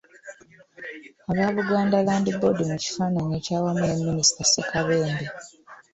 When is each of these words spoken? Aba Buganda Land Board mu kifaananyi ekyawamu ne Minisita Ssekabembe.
Aba 1.31 1.47
Buganda 1.57 2.03
Land 2.05 2.27
Board 2.39 2.59
mu 2.69 2.75
kifaananyi 2.83 3.33
ekyawamu 3.39 3.83
ne 3.85 3.97
Minisita 4.07 4.41
Ssekabembe. 4.45 5.25